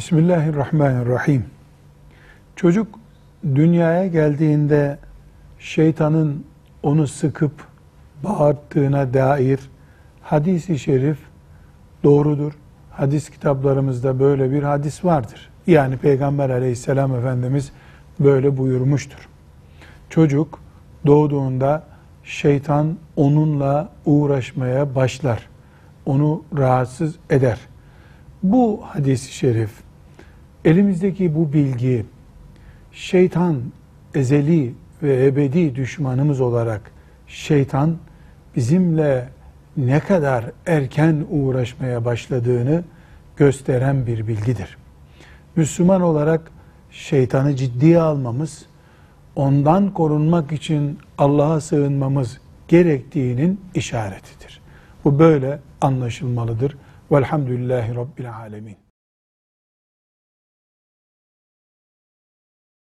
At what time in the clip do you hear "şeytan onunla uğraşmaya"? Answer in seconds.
22.24-24.94